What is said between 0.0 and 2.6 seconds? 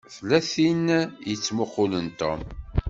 Tella tin i yettmuqqulen Tom.